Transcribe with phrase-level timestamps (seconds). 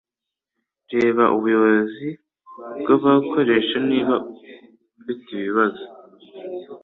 [0.93, 2.09] Reba Ubuyobozi
[2.81, 4.15] bw'abakoresha niba
[4.99, 5.83] ufite ibibazo.